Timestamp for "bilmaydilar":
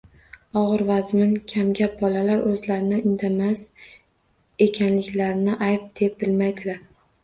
6.27-6.87